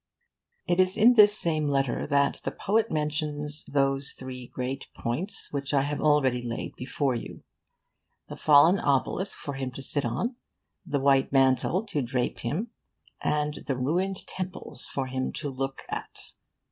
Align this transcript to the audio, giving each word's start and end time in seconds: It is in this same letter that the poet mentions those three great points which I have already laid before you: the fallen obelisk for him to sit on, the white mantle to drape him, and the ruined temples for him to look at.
It 0.65 0.79
is 0.79 0.97
in 0.97 1.13
this 1.13 1.37
same 1.37 1.67
letter 1.67 2.07
that 2.07 2.41
the 2.43 2.49
poet 2.49 2.89
mentions 2.89 3.63
those 3.65 4.13
three 4.13 4.47
great 4.47 4.87
points 4.95 5.49
which 5.53 5.75
I 5.75 5.83
have 5.83 6.01
already 6.01 6.41
laid 6.41 6.75
before 6.75 7.13
you: 7.13 7.43
the 8.27 8.35
fallen 8.35 8.79
obelisk 8.79 9.37
for 9.37 9.53
him 9.53 9.69
to 9.73 9.81
sit 9.83 10.03
on, 10.03 10.37
the 10.83 10.99
white 10.99 11.31
mantle 11.31 11.85
to 11.85 12.01
drape 12.01 12.39
him, 12.39 12.71
and 13.21 13.63
the 13.67 13.77
ruined 13.77 14.25
temples 14.25 14.87
for 14.87 15.05
him 15.05 15.31
to 15.33 15.51
look 15.51 15.85
at. 15.87 16.31